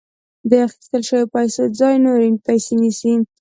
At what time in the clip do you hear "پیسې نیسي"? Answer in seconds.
2.47-3.11